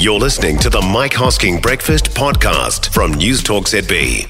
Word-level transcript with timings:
You're 0.00 0.20
listening 0.20 0.58
to 0.58 0.70
the 0.70 0.80
Mike 0.80 1.10
Hosking 1.10 1.60
Breakfast 1.60 2.10
Podcast 2.10 2.94
from 2.94 3.14
News 3.14 3.42
Talk 3.42 3.64
ZB. 3.64 4.28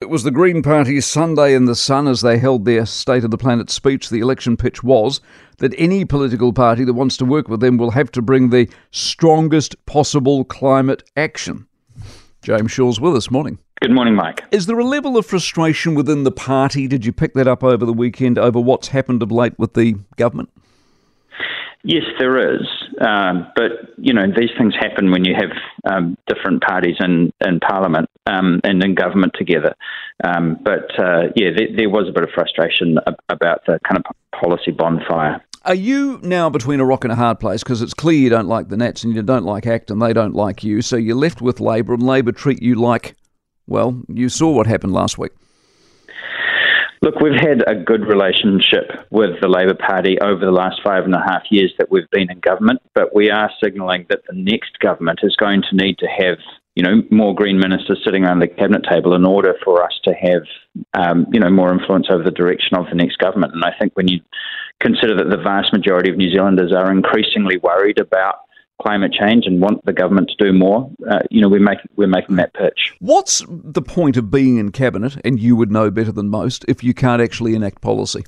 It 0.00 0.08
was 0.08 0.22
the 0.22 0.30
Green 0.30 0.62
Party's 0.62 1.04
Sunday 1.04 1.52
in 1.54 1.66
the 1.66 1.74
Sun 1.74 2.08
as 2.08 2.22
they 2.22 2.38
held 2.38 2.64
their 2.64 2.86
State 2.86 3.22
of 3.22 3.30
the 3.30 3.36
Planet 3.36 3.68
speech. 3.68 4.08
The 4.08 4.20
election 4.20 4.56
pitch 4.56 4.82
was 4.82 5.20
that 5.58 5.74
any 5.76 6.06
political 6.06 6.54
party 6.54 6.84
that 6.84 6.94
wants 6.94 7.18
to 7.18 7.26
work 7.26 7.48
with 7.48 7.60
them 7.60 7.76
will 7.76 7.90
have 7.90 8.10
to 8.12 8.22
bring 8.22 8.48
the 8.48 8.66
strongest 8.92 9.84
possible 9.84 10.42
climate 10.42 11.02
action. 11.18 11.66
James 12.40 12.72
Shaw's 12.72 12.98
with 12.98 13.14
us. 13.14 13.30
Morning. 13.30 13.58
Good 13.82 13.92
morning, 13.92 14.14
Mike. 14.14 14.44
Is 14.52 14.64
there 14.64 14.78
a 14.78 14.84
level 14.84 15.18
of 15.18 15.26
frustration 15.26 15.94
within 15.94 16.24
the 16.24 16.32
party? 16.32 16.88
Did 16.88 17.04
you 17.04 17.12
pick 17.12 17.34
that 17.34 17.46
up 17.46 17.62
over 17.62 17.84
the 17.84 17.92
weekend 17.92 18.38
over 18.38 18.58
what's 18.58 18.88
happened 18.88 19.22
of 19.22 19.30
late 19.30 19.58
with 19.58 19.74
the 19.74 19.96
government? 20.16 20.48
Yes, 21.82 22.02
there 22.18 22.54
is. 22.54 22.66
Um, 23.00 23.46
but, 23.56 23.94
you 23.96 24.12
know, 24.12 24.26
these 24.26 24.50
things 24.58 24.74
happen 24.78 25.10
when 25.10 25.24
you 25.24 25.34
have 25.34 25.50
um, 25.90 26.16
different 26.26 26.62
parties 26.62 26.96
in, 27.00 27.32
in 27.46 27.58
Parliament 27.60 28.08
um, 28.26 28.60
and 28.64 28.84
in 28.84 28.94
government 28.94 29.32
together. 29.34 29.74
Um, 30.22 30.58
but, 30.62 30.90
uh, 30.98 31.28
yeah, 31.36 31.50
there, 31.56 31.68
there, 31.74 31.90
was 31.90 32.06
a 32.08 32.12
bit 32.12 32.22
of 32.22 32.30
frustration 32.34 32.98
about 33.30 33.64
the 33.66 33.80
kind 33.88 33.96
of 33.98 34.04
policy 34.38 34.72
bonfire. 34.72 35.42
Are 35.64 35.74
you 35.74 36.20
now 36.22 36.50
between 36.50 36.80
a 36.80 36.84
rock 36.84 37.04
and 37.04 37.12
a 37.12 37.16
hard 37.16 37.40
place? 37.40 37.62
Because 37.62 37.80
it's 37.80 37.94
clear 37.94 38.18
you 38.18 38.30
don't 38.30 38.48
like 38.48 38.68
the 38.68 38.76
Nats 38.76 39.04
and 39.04 39.14
you 39.14 39.22
don't 39.22 39.44
like 39.44 39.66
ACT 39.66 39.90
and 39.90 40.02
they 40.02 40.12
don't 40.12 40.34
like 40.34 40.62
you. 40.62 40.82
So 40.82 40.96
you're 40.96 41.16
left 41.16 41.40
with 41.40 41.60
Labour 41.60 41.94
and 41.94 42.02
Labour 42.02 42.32
treat 42.32 42.62
you 42.62 42.74
like, 42.74 43.14
well, 43.66 44.02
you 44.08 44.28
saw 44.28 44.50
what 44.50 44.66
happened 44.66 44.92
last 44.92 45.16
week. 45.16 45.32
Look, 47.02 47.18
we've 47.18 47.32
had 47.32 47.64
a 47.66 47.74
good 47.74 48.06
relationship 48.06 49.06
with 49.08 49.40
the 49.40 49.48
Labour 49.48 49.74
Party 49.74 50.18
over 50.20 50.44
the 50.44 50.52
last 50.52 50.82
five 50.84 51.04
and 51.04 51.14
a 51.14 51.24
half 51.26 51.44
years 51.50 51.72
that 51.78 51.90
we've 51.90 52.08
been 52.10 52.30
in 52.30 52.40
government, 52.40 52.82
but 52.94 53.14
we 53.14 53.30
are 53.30 53.50
signalling 53.62 54.04
that 54.10 54.20
the 54.28 54.36
next 54.36 54.78
government 54.80 55.20
is 55.22 55.34
going 55.36 55.62
to 55.62 55.76
need 55.76 55.96
to 55.98 56.06
have, 56.06 56.36
you 56.74 56.82
know, 56.82 57.02
more 57.10 57.34
Green 57.34 57.58
ministers 57.58 58.02
sitting 58.04 58.24
around 58.24 58.40
the 58.40 58.48
cabinet 58.48 58.84
table 58.86 59.14
in 59.14 59.24
order 59.24 59.54
for 59.64 59.82
us 59.82 59.98
to 60.04 60.12
have, 60.12 60.42
um, 60.92 61.26
you 61.32 61.40
know, 61.40 61.48
more 61.48 61.72
influence 61.72 62.08
over 62.10 62.22
the 62.22 62.30
direction 62.30 62.76
of 62.76 62.84
the 62.90 62.96
next 62.96 63.16
government. 63.16 63.54
And 63.54 63.64
I 63.64 63.72
think 63.80 63.94
when 63.94 64.08
you 64.08 64.20
consider 64.80 65.16
that 65.16 65.30
the 65.30 65.42
vast 65.42 65.72
majority 65.72 66.10
of 66.10 66.18
New 66.18 66.30
Zealanders 66.30 66.70
are 66.70 66.92
increasingly 66.92 67.56
worried 67.56 67.98
about 67.98 68.40
climate 68.80 69.12
change 69.12 69.44
and 69.46 69.60
want 69.60 69.84
the 69.84 69.92
government 69.92 70.30
to 70.36 70.44
do 70.44 70.52
more, 70.52 70.90
uh, 71.10 71.20
you 71.30 71.40
know, 71.40 71.48
we're 71.48 71.60
making 71.60 71.90
we're 71.96 72.08
making 72.08 72.36
that 72.36 72.54
pitch. 72.54 72.94
What's 73.00 73.44
the 73.48 73.82
point 73.82 74.16
of 74.16 74.30
being 74.30 74.58
in 74.58 74.72
cabinet? 74.72 75.16
And 75.24 75.38
you 75.38 75.56
would 75.56 75.70
know 75.70 75.90
better 75.90 76.12
than 76.12 76.28
most 76.28 76.64
if 76.68 76.82
you 76.82 76.94
can't 76.94 77.22
actually 77.22 77.54
enact 77.54 77.80
policy. 77.80 78.24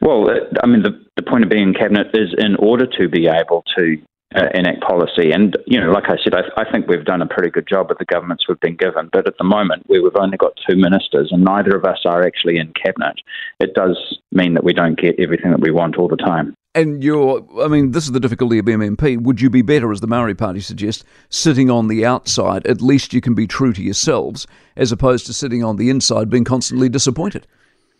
Well, 0.00 0.30
uh, 0.30 0.34
I 0.62 0.66
mean, 0.66 0.82
the, 0.82 0.98
the 1.16 1.22
point 1.22 1.44
of 1.44 1.50
being 1.50 1.68
in 1.68 1.74
cabinet 1.74 2.08
is 2.14 2.34
in 2.38 2.56
order 2.56 2.86
to 2.98 3.08
be 3.08 3.28
able 3.28 3.64
to 3.76 3.96
uh, 4.34 4.46
enact 4.54 4.80
policy. 4.82 5.32
And, 5.32 5.56
you 5.66 5.80
know, 5.80 5.90
like 5.90 6.04
I 6.08 6.16
said, 6.22 6.34
I, 6.34 6.42
I, 6.56 6.70
think 6.70 6.86
we've 6.86 7.04
done 7.04 7.20
a 7.20 7.26
pretty 7.26 7.50
good 7.50 7.66
job 7.68 7.88
with 7.88 7.98
the 7.98 8.04
governments 8.04 8.44
we've 8.48 8.60
been 8.60 8.76
given. 8.76 9.10
But 9.12 9.26
at 9.26 9.34
the 9.38 9.44
moment, 9.44 9.82
where 9.86 10.02
we've 10.02 10.12
only 10.16 10.36
got 10.36 10.52
two 10.68 10.76
ministers 10.76 11.30
and 11.32 11.44
neither 11.44 11.76
of 11.76 11.84
us 11.84 11.98
are 12.04 12.24
actually 12.24 12.58
in 12.58 12.72
cabinet, 12.72 13.16
it 13.58 13.74
does 13.74 14.18
mean 14.30 14.54
that 14.54 14.64
we 14.64 14.72
don't 14.72 14.98
get 14.98 15.18
everything 15.18 15.50
that 15.50 15.60
we 15.60 15.72
want 15.72 15.96
all 15.96 16.08
the 16.08 16.16
time. 16.16 16.54
And 16.72 17.02
you're, 17.02 17.44
I 17.60 17.66
mean, 17.66 17.90
this 17.90 18.04
is 18.04 18.12
the 18.12 18.20
difficulty 18.20 18.58
of 18.58 18.66
MMP. 18.66 19.20
Would 19.20 19.40
you 19.40 19.50
be 19.50 19.62
better, 19.62 19.90
as 19.90 20.00
the 20.00 20.06
Maori 20.06 20.36
Party 20.36 20.60
suggests, 20.60 21.02
sitting 21.28 21.68
on 21.68 21.88
the 21.88 22.06
outside? 22.06 22.64
At 22.64 22.80
least 22.80 23.12
you 23.12 23.20
can 23.20 23.34
be 23.34 23.48
true 23.48 23.72
to 23.72 23.82
yourselves, 23.82 24.46
as 24.76 24.92
opposed 24.92 25.26
to 25.26 25.32
sitting 25.32 25.64
on 25.64 25.76
the 25.76 25.90
inside 25.90 26.30
being 26.30 26.44
constantly 26.44 26.88
disappointed. 26.88 27.44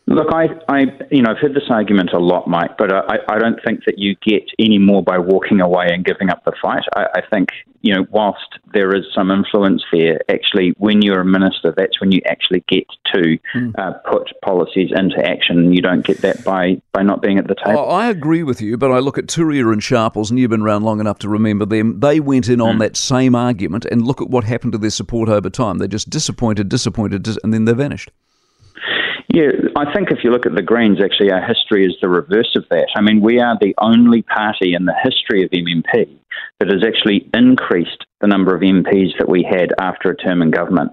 Look, 0.06 0.27
I, 0.33 0.47
I, 0.69 0.81
you 1.12 1.23
know, 1.23 1.31
I've 1.31 1.39
heard 1.39 1.55
this 1.55 1.70
argument 1.70 2.11
a 2.12 2.19
lot, 2.19 2.48
Mike, 2.48 2.77
but 2.77 2.93
I, 2.93 3.19
I 3.29 3.39
don't 3.39 3.61
think 3.65 3.84
that 3.84 3.98
you 3.98 4.17
get 4.17 4.43
any 4.59 4.79
more 4.79 5.05
by 5.05 5.19
walking 5.19 5.61
away 5.61 5.87
and 5.91 6.05
giving 6.05 6.31
up 6.31 6.45
the 6.45 6.53
fight. 6.61 6.83
I, 6.97 7.05
I 7.15 7.20
think, 7.31 7.51
you 7.83 7.95
know, 7.95 8.05
whilst 8.11 8.59
there 8.73 8.93
is 8.93 9.05
some 9.15 9.31
influence 9.31 9.84
there, 9.93 10.19
actually, 10.28 10.75
when 10.78 11.01
you're 11.01 11.21
a 11.21 11.25
minister, 11.25 11.73
that's 11.77 12.01
when 12.01 12.11
you 12.11 12.21
actually 12.27 12.65
get 12.67 12.87
to 13.15 13.39
mm. 13.55 13.73
uh, 13.78 13.93
put 14.11 14.33
policies 14.43 14.91
into 14.93 15.25
action. 15.25 15.72
You 15.72 15.81
don't 15.81 16.05
get 16.05 16.22
that 16.22 16.43
by, 16.43 16.82
by 16.93 17.05
not 17.05 17.22
being 17.22 17.38
at 17.38 17.47
the 17.47 17.55
table. 17.55 17.78
Oh, 17.78 17.91
I 17.91 18.09
agree 18.09 18.43
with 18.43 18.61
you, 18.61 18.77
but 18.77 18.91
I 18.91 18.99
look 18.99 19.17
at 19.17 19.27
Turia 19.27 19.72
and 19.72 19.81
Sharples, 19.82 20.28
and 20.28 20.41
you've 20.41 20.50
been 20.50 20.62
around 20.62 20.82
long 20.82 20.99
enough 20.99 21.21
to 21.21 21.28
remember 21.28 21.67
them. 21.67 22.00
They 22.00 22.19
went 22.19 22.49
in 22.49 22.59
mm. 22.59 22.67
on 22.67 22.75
hmm. 22.75 22.81
that 22.81 22.97
same 22.97 23.37
argument, 23.37 23.84
and 23.84 24.05
look 24.05 24.21
at 24.21 24.28
what 24.28 24.43
happened 24.43 24.72
to 24.72 24.78
their 24.78 24.91
support 24.91 25.28
over 25.28 25.50
time. 25.50 25.78
They're 25.78 25.87
just 25.87 26.11
disappointed, 26.11 26.69
disappointed, 26.69 27.28
and 27.44 27.55
then 27.55 27.67
they 27.67 27.75
vanished. 27.75 28.11
Yeah, 29.33 29.51
I 29.77 29.93
think 29.93 30.11
if 30.11 30.25
you 30.25 30.31
look 30.31 30.45
at 30.45 30.57
the 30.57 30.63
Greens, 30.63 30.99
actually, 31.03 31.31
our 31.31 31.41
history 31.41 31.87
is 31.87 31.95
the 32.01 32.09
reverse 32.09 32.57
of 32.57 32.65
that. 32.71 32.89
I 32.97 33.01
mean, 33.01 33.21
we 33.21 33.39
are 33.39 33.57
the 33.61 33.75
only 33.79 34.23
party 34.23 34.75
in 34.75 34.87
the 34.87 34.95
history 35.05 35.45
of 35.45 35.51
MMP 35.51 36.09
that 36.59 36.69
has 36.69 36.83
actually 36.85 37.31
increased 37.33 38.07
the 38.20 38.26
number 38.26 38.54
of 38.54 38.60
MPs 38.60 39.19
that 39.19 39.28
we 39.28 39.47
had 39.48 39.72
after 39.81 40.10
a 40.10 40.16
term 40.16 40.42
in 40.42 40.50
government. 40.50 40.92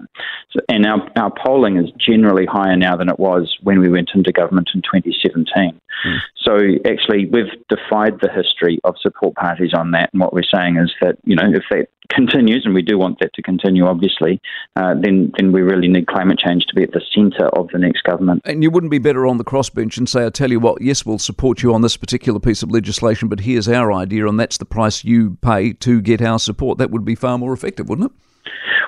So, 0.50 0.60
and 0.68 0.86
our, 0.86 1.08
our 1.16 1.32
polling 1.44 1.76
is 1.76 1.90
generally 1.98 2.46
higher 2.46 2.76
now 2.76 2.96
than 2.96 3.08
it 3.08 3.18
was 3.18 3.54
when 3.62 3.80
we 3.80 3.88
went 3.88 4.10
into 4.14 4.32
government 4.32 4.70
in 4.74 4.82
2017. 4.82 5.80
Mm. 6.06 6.18
So 6.42 6.56
actually, 6.90 7.26
we've 7.26 7.52
defied 7.68 8.20
the 8.20 8.30
history 8.34 8.78
of 8.84 8.94
support 9.00 9.34
parties 9.34 9.72
on 9.74 9.90
that. 9.92 10.10
And 10.12 10.20
what 10.20 10.32
we're 10.32 10.42
saying 10.42 10.76
is 10.76 10.92
that, 11.00 11.16
you 11.24 11.36
know, 11.36 11.50
if 11.52 11.64
that 11.70 11.88
continues, 12.08 12.62
and 12.64 12.74
we 12.74 12.82
do 12.82 12.98
want 12.98 13.18
that 13.20 13.32
to 13.34 13.42
continue, 13.42 13.84
obviously, 13.84 14.40
uh, 14.76 14.94
then, 15.00 15.32
then 15.36 15.52
we 15.52 15.60
really 15.60 15.88
need 15.88 16.06
climate 16.06 16.38
change 16.38 16.64
to 16.66 16.74
be 16.74 16.82
at 16.82 16.92
the 16.92 17.02
centre 17.14 17.48
of 17.48 17.68
the 17.72 17.78
next 17.78 18.02
government. 18.04 18.40
And 18.44 18.62
you 18.62 18.70
wouldn't 18.70 18.90
be 18.90 18.98
better 18.98 19.26
on 19.26 19.36
the 19.36 19.44
crossbench 19.44 19.98
and 19.98 20.08
say, 20.08 20.24
I 20.24 20.30
tell 20.30 20.50
you 20.50 20.60
what, 20.60 20.80
yes, 20.80 21.04
we'll 21.04 21.18
support 21.18 21.62
you 21.62 21.74
on 21.74 21.82
this 21.82 21.96
particular 21.96 22.40
piece 22.40 22.62
of 22.62 22.70
legislation, 22.70 23.28
but 23.28 23.40
here's 23.40 23.68
our 23.68 23.92
idea, 23.92 24.26
and 24.26 24.40
that's 24.40 24.58
the 24.58 24.64
price 24.64 25.04
you 25.04 25.36
pay 25.42 25.72
to 25.74 26.00
get 26.00 26.22
our 26.22 26.38
support. 26.38 26.78
That 26.78 26.90
would 26.90 27.04
be 27.04 27.14
far 27.18 27.38
more 27.38 27.52
effective, 27.52 27.88
wouldn't 27.88 28.10
it? 28.10 28.16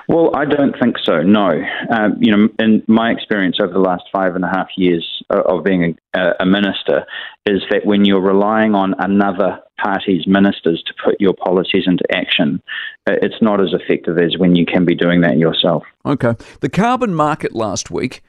Well, 0.07 0.31
I 0.35 0.45
don't 0.45 0.75
think 0.81 0.97
so. 1.03 1.21
No, 1.21 1.63
um, 1.89 2.17
you 2.19 2.35
know, 2.35 2.49
in 2.59 2.83
my 2.87 3.11
experience 3.11 3.57
over 3.61 3.71
the 3.71 3.79
last 3.79 4.03
five 4.11 4.35
and 4.35 4.43
a 4.43 4.47
half 4.47 4.67
years 4.75 5.23
of 5.29 5.63
being 5.63 5.97
a, 6.13 6.31
a, 6.39 6.45
minister, 6.45 7.05
is 7.45 7.61
that 7.69 7.85
when 7.85 8.03
you're 8.03 8.21
relying 8.21 8.75
on 8.75 8.93
another 8.99 9.59
party's 9.81 10.27
ministers 10.27 10.83
to 10.87 10.93
put 11.03 11.19
your 11.21 11.33
policies 11.33 11.83
into 11.85 12.03
action, 12.11 12.61
uh, 13.09 13.13
it's 13.21 13.41
not 13.41 13.61
as 13.61 13.73
effective 13.73 14.17
as 14.17 14.37
when 14.37 14.55
you 14.55 14.65
can 14.65 14.85
be 14.85 14.95
doing 14.95 15.21
that 15.21 15.37
yourself. 15.37 15.83
Okay, 16.05 16.33
the 16.59 16.69
carbon 16.69 17.13
market 17.13 17.55
last 17.55 17.89
week 17.89 18.23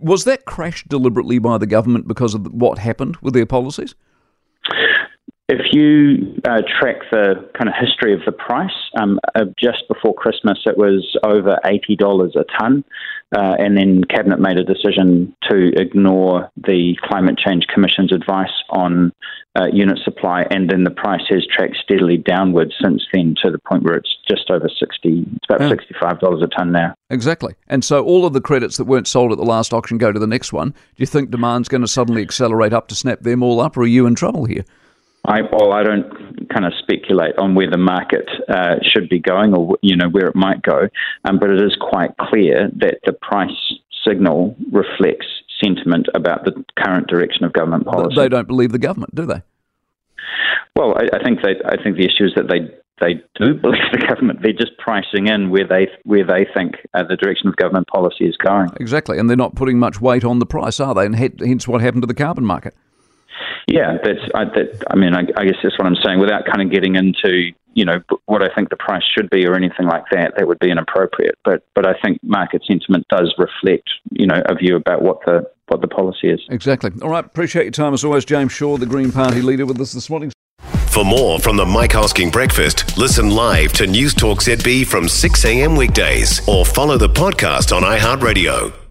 was 0.00 0.24
that 0.24 0.44
crashed 0.44 0.88
deliberately 0.88 1.38
by 1.38 1.58
the 1.58 1.66
government 1.66 2.08
because 2.08 2.34
of 2.34 2.52
what 2.52 2.78
happened 2.78 3.16
with 3.18 3.34
their 3.34 3.46
policies? 3.46 3.94
If 5.46 5.60
you 5.72 6.40
uh, 6.48 6.62
track 6.80 6.96
the 7.10 7.34
kind 7.52 7.68
of 7.68 7.74
history 7.78 8.14
of 8.14 8.20
the 8.24 8.32
price, 8.32 8.72
um, 8.98 9.20
uh, 9.34 9.44
just 9.62 9.86
before 9.88 10.14
Christmas 10.14 10.58
it 10.64 10.78
was 10.78 11.18
over 11.22 11.58
$80 11.66 12.30
a 12.34 12.44
tonne, 12.58 12.82
uh, 13.36 13.54
and 13.58 13.76
then 13.76 14.04
Cabinet 14.04 14.40
made 14.40 14.56
a 14.56 14.64
decision 14.64 15.36
to 15.50 15.70
ignore 15.78 16.48
the 16.56 16.96
Climate 17.02 17.36
Change 17.36 17.66
Commission's 17.66 18.10
advice 18.10 18.52
on 18.70 19.12
uh, 19.54 19.66
unit 19.70 19.98
supply, 20.02 20.46
and 20.50 20.70
then 20.70 20.84
the 20.84 20.90
price 20.90 21.22
has 21.28 21.46
tracked 21.46 21.76
steadily 21.82 22.16
downwards 22.16 22.72
since 22.82 23.02
then 23.12 23.34
to 23.42 23.50
the 23.50 23.58
point 23.68 23.82
where 23.82 23.96
it's 23.96 24.16
just 24.26 24.50
over 24.50 24.68
60 24.68 25.26
it's 25.36 25.44
about 25.46 25.60
yeah. 25.60 25.76
$65 26.00 26.42
a 26.42 26.46
tonne 26.46 26.72
now. 26.72 26.94
Exactly. 27.10 27.54
And 27.68 27.84
so 27.84 28.02
all 28.02 28.24
of 28.24 28.32
the 28.32 28.40
credits 28.40 28.78
that 28.78 28.84
weren't 28.84 29.06
sold 29.06 29.30
at 29.30 29.36
the 29.36 29.44
last 29.44 29.74
auction 29.74 29.98
go 29.98 30.10
to 30.10 30.18
the 30.18 30.26
next 30.26 30.54
one. 30.54 30.70
Do 30.70 30.78
you 30.96 31.06
think 31.06 31.30
demand's 31.30 31.68
going 31.68 31.82
to 31.82 31.88
suddenly 31.88 32.22
accelerate 32.22 32.72
up 32.72 32.88
to 32.88 32.94
snap 32.94 33.20
them 33.20 33.42
all 33.42 33.60
up, 33.60 33.76
or 33.76 33.82
are 33.82 33.86
you 33.86 34.06
in 34.06 34.14
trouble 34.14 34.46
here? 34.46 34.64
I, 35.26 35.40
well, 35.50 35.72
I 35.72 35.82
don't 35.82 36.48
kind 36.50 36.66
of 36.66 36.72
speculate 36.78 37.38
on 37.38 37.54
where 37.54 37.70
the 37.70 37.78
market 37.78 38.28
uh, 38.48 38.76
should 38.82 39.08
be 39.08 39.18
going 39.18 39.54
or 39.54 39.78
you 39.80 39.96
know 39.96 40.08
where 40.08 40.26
it 40.26 40.36
might 40.36 40.62
go, 40.62 40.88
um, 41.24 41.38
but 41.38 41.50
it 41.50 41.62
is 41.62 41.76
quite 41.80 42.16
clear 42.18 42.68
that 42.76 42.98
the 43.04 43.12
price 43.12 43.50
signal 44.06 44.54
reflects 44.70 45.26
sentiment 45.62 46.08
about 46.14 46.44
the 46.44 46.64
current 46.78 47.06
direction 47.06 47.44
of 47.44 47.52
government 47.52 47.86
policy. 47.86 48.14
They 48.16 48.28
don't 48.28 48.48
believe 48.48 48.72
the 48.72 48.78
government, 48.78 49.14
do 49.14 49.24
they? 49.24 49.42
Well, 50.76 50.94
I, 50.96 51.16
I 51.16 51.22
think 51.22 51.40
they, 51.42 51.54
I 51.64 51.82
think 51.82 51.96
the 51.96 52.04
issue 52.04 52.24
is 52.24 52.34
that 52.36 52.48
they 52.48 52.68
they 53.00 53.14
do 53.34 53.54
believe 53.62 53.82
the 53.92 54.06
government. 54.06 54.40
They're 54.42 54.52
just 54.52 54.76
pricing 54.78 55.28
in 55.28 55.50
where 55.50 55.66
they 55.66 55.88
where 56.04 56.26
they 56.26 56.46
think 56.54 56.74
uh, 56.92 57.02
the 57.08 57.16
direction 57.16 57.48
of 57.48 57.56
government 57.56 57.88
policy 57.88 58.24
is 58.24 58.36
going. 58.36 58.68
Exactly, 58.78 59.18
and 59.18 59.28
they're 59.28 59.36
not 59.36 59.54
putting 59.54 59.78
much 59.78 60.00
weight 60.00 60.24
on 60.24 60.38
the 60.38 60.46
price, 60.46 60.80
are 60.80 60.94
they? 60.94 61.06
And 61.06 61.16
hence 61.16 61.66
what 61.66 61.80
happened 61.80 62.02
to 62.02 62.06
the 62.06 62.14
carbon 62.14 62.44
market. 62.44 62.74
Yeah, 63.66 63.96
that's. 64.02 64.20
I, 64.34 64.44
that, 64.44 64.84
I 64.90 64.96
mean, 64.96 65.14
I, 65.14 65.20
I 65.36 65.44
guess 65.44 65.56
that's 65.62 65.78
what 65.78 65.86
I'm 65.86 65.96
saying. 66.04 66.20
Without 66.20 66.44
kind 66.44 66.62
of 66.62 66.70
getting 66.70 66.96
into 66.96 67.52
you 67.74 67.84
know 67.84 68.00
what 68.26 68.42
I 68.42 68.54
think 68.54 68.70
the 68.70 68.76
price 68.76 69.02
should 69.16 69.28
be 69.30 69.46
or 69.46 69.54
anything 69.54 69.86
like 69.86 70.04
that, 70.12 70.34
that 70.36 70.46
would 70.46 70.58
be 70.58 70.70
inappropriate. 70.70 71.36
But 71.44 71.64
but 71.74 71.86
I 71.86 71.94
think 72.02 72.20
market 72.22 72.62
sentiment 72.66 73.06
does 73.08 73.34
reflect 73.38 73.90
you 74.10 74.26
know 74.26 74.42
a 74.46 74.54
view 74.54 74.76
about 74.76 75.02
what 75.02 75.20
the 75.26 75.50
what 75.68 75.80
the 75.80 75.88
policy 75.88 76.28
is. 76.28 76.40
Exactly. 76.48 76.90
All 77.02 77.10
right. 77.10 77.24
Appreciate 77.24 77.64
your 77.64 77.72
time 77.72 77.94
as 77.94 78.04
always, 78.04 78.24
James 78.24 78.52
Shaw, 78.52 78.76
the 78.76 78.86
Green 78.86 79.12
Party 79.12 79.42
leader, 79.42 79.66
with 79.66 79.80
us 79.80 79.92
this 79.92 80.08
morning. 80.08 80.32
For 80.88 81.04
more 81.04 81.40
from 81.40 81.56
the 81.56 81.66
Mike 81.66 81.90
Hosking 81.90 82.30
Breakfast, 82.30 82.96
listen 82.96 83.30
live 83.30 83.72
to 83.72 83.86
News 83.86 84.14
Talk 84.14 84.38
ZB 84.38 84.86
from 84.86 85.08
6 85.08 85.44
a.m. 85.44 85.74
weekdays 85.74 86.46
or 86.46 86.64
follow 86.64 86.96
the 86.96 87.08
podcast 87.08 87.76
on 87.76 87.82
iHeartRadio. 87.82 88.83